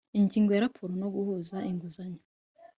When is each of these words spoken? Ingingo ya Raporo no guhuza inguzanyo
Ingingo 0.19 0.49
ya 0.53 0.63
Raporo 0.65 0.93
no 1.01 1.07
guhuza 1.15 1.55
inguzanyo 1.69 2.21